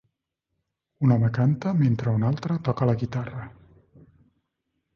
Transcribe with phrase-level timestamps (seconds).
[1.07, 3.47] Un home canta mentre un altre toca la guitarra.